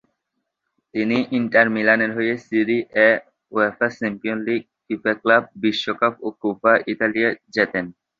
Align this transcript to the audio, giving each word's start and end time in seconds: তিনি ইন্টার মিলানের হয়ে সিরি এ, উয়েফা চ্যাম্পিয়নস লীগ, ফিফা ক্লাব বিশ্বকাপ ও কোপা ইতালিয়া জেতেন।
তিনি 0.93 1.17
ইন্টার 1.37 1.67
মিলানের 1.75 2.11
হয়ে 2.17 2.33
সিরি 2.45 2.77
এ, 3.07 3.09
উয়েফা 3.51 3.87
চ্যাম্পিয়নস 3.97 4.43
লীগ, 4.47 4.61
ফিফা 4.85 5.13
ক্লাব 5.21 5.43
বিশ্বকাপ 5.63 6.13
ও 6.25 6.37
কোপা 6.41 6.73
ইতালিয়া 6.93 7.29
জেতেন। 7.55 7.85